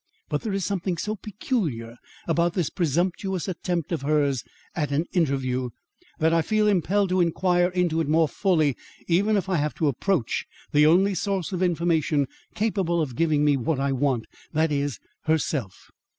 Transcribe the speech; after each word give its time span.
But 0.29 0.41
there 0.41 0.51
is 0.51 0.65
something 0.65 0.97
so 0.97 1.15
peculiar 1.15 1.97
about 2.27 2.55
this 2.55 2.71
presumptuous 2.71 3.47
attempt 3.47 3.91
of 3.91 4.01
hers 4.01 4.43
at 4.75 4.91
an 4.91 5.05
interview, 5.13 5.69
that 6.17 6.33
I 6.33 6.41
feel 6.41 6.67
impelled 6.67 7.09
to 7.09 7.21
inquire 7.21 7.67
into 7.69 8.01
it 8.01 8.07
more 8.07 8.27
fully, 8.27 8.75
even 9.07 9.37
if 9.37 9.47
I 9.47 9.57
have 9.57 9.75
to 9.75 9.87
approach 9.87 10.47
the 10.71 10.87
only 10.87 11.13
source 11.13 11.51
of 11.51 11.61
information 11.61 12.25
capable 12.55 12.99
of 12.99 13.15
giving 13.15 13.45
me 13.45 13.57
what 13.57 13.79
I 13.79 13.91
want 13.91 14.25
that 14.53 14.71
is, 14.71 14.97
herself. 15.25 15.91